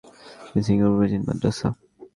এটি 0.47 0.61
সিঙ্গাপুরের 0.67 0.97
প্রাচীনতম 0.99 1.27
মাদ্রাসা। 1.29 1.67